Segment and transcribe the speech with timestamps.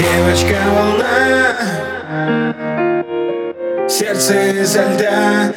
[0.00, 1.56] Девочка волна.
[3.86, 5.52] Сердце изо льда.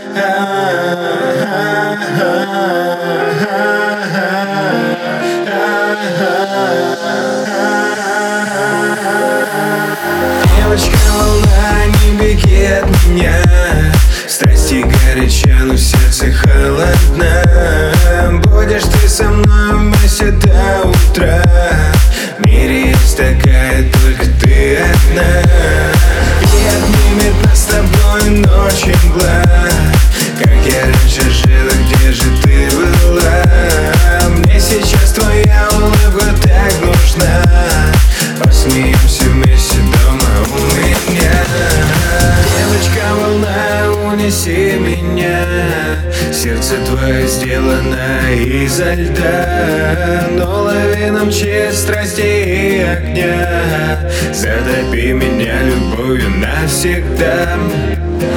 [10.57, 13.41] Девочка волна, не беги от меня.
[14.27, 17.43] Страсти горяча, но сердце холодно
[18.43, 19.52] Будешь ты со мной
[44.23, 45.45] волна, унеси меня
[46.31, 50.27] Сердце твое сделано изо льда.
[50.31, 53.99] Но лавином честь страсти и огня.
[54.33, 57.57] Затопи меня любовью навсегда.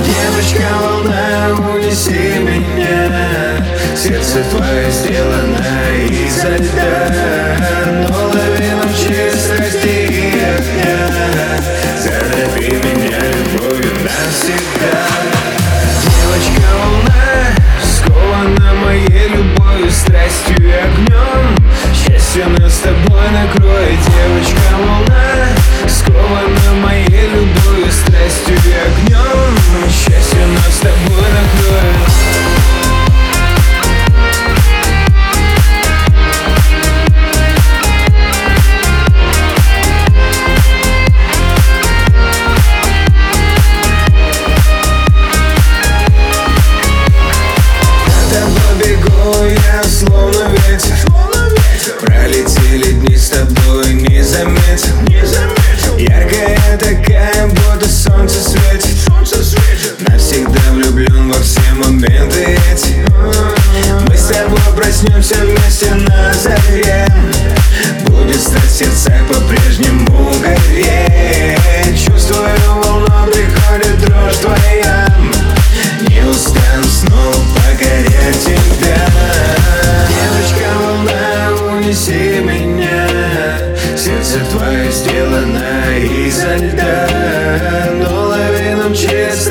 [0.04, 3.64] Девочка волна, унеси меня.
[3.96, 5.64] Сердце твое сделано
[6.08, 7.58] изо льда.
[8.08, 11.08] Но лавином честь страсти и огня.
[11.98, 13.18] Затопи меня
[13.52, 14.75] любовью навсегда
[65.06, 67.06] проснемся вместе на заре.
[68.06, 72.04] Будет стать сердца по-прежнему гореть.
[72.06, 75.06] Чувствую волну, приходит дрожь твоя.
[76.08, 78.98] Не устану снова покорять тебя.
[80.08, 83.08] Девочка волна, унеси меня.
[83.96, 87.08] Сердце твое сделано изо льда.
[87.94, 89.50] Но лавином честь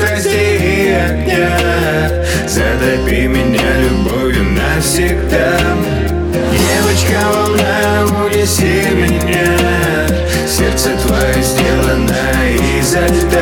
[11.16, 13.35] волна, унеси меня Сердце